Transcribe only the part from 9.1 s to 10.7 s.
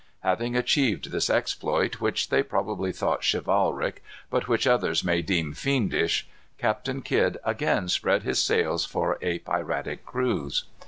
a piratic cruise.